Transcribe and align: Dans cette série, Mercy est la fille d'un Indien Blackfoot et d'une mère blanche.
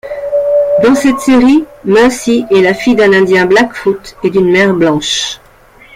Dans 0.83 0.95
cette 0.95 1.19
série, 1.19 1.63
Mercy 1.85 2.43
est 2.49 2.61
la 2.63 2.73
fille 2.73 2.95
d'un 2.95 3.13
Indien 3.13 3.45
Blackfoot 3.45 3.99
et 4.23 4.31
d'une 4.31 4.49
mère 4.49 4.73
blanche. 4.73 5.37